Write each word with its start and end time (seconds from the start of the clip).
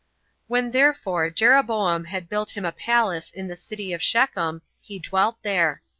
4. 0.47 0.47
When 0.47 0.71
therefore 0.71 1.29
Jeroboam 1.29 2.05
had 2.05 2.27
built 2.27 2.57
him 2.57 2.65
a 2.65 2.71
palace 2.71 3.29
in 3.29 3.47
the 3.49 3.55
city 3.55 3.95
Shechem, 3.99 4.63
he 4.79 4.97
dwelt 4.97 5.37
there. 5.43 5.83